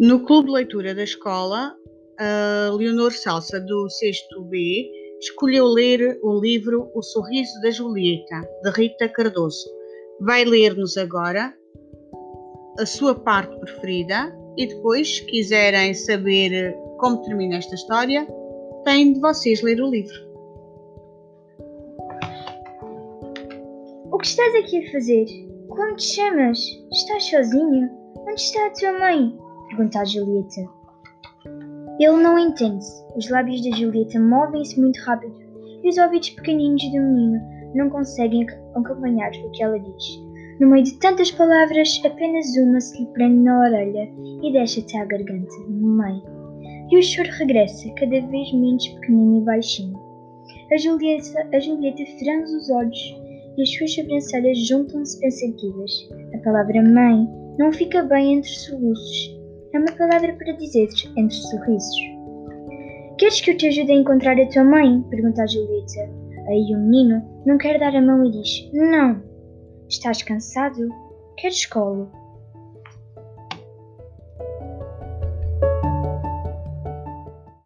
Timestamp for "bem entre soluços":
58.02-59.37